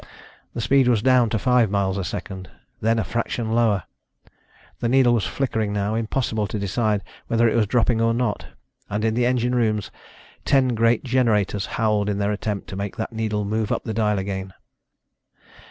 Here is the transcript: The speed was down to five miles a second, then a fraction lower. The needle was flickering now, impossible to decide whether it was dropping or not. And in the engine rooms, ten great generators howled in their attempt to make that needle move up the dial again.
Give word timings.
The 0.55 0.61
speed 0.61 0.87
was 0.87 1.03
down 1.03 1.29
to 1.29 1.37
five 1.37 1.69
miles 1.69 1.95
a 1.95 2.03
second, 2.03 2.49
then 2.81 2.97
a 2.97 3.03
fraction 3.03 3.51
lower. 3.53 3.83
The 4.79 4.89
needle 4.89 5.13
was 5.13 5.27
flickering 5.27 5.73
now, 5.73 5.93
impossible 5.93 6.47
to 6.47 6.57
decide 6.57 7.03
whether 7.27 7.47
it 7.47 7.55
was 7.55 7.67
dropping 7.67 8.01
or 8.01 8.11
not. 8.11 8.47
And 8.89 9.05
in 9.05 9.13
the 9.13 9.27
engine 9.27 9.53
rooms, 9.53 9.91
ten 10.43 10.69
great 10.69 11.03
generators 11.03 11.67
howled 11.77 12.09
in 12.09 12.17
their 12.17 12.31
attempt 12.31 12.67
to 12.69 12.75
make 12.75 12.95
that 12.95 13.13
needle 13.13 13.45
move 13.45 13.71
up 13.71 13.83
the 13.83 13.93
dial 13.93 14.17
again. 14.17 14.55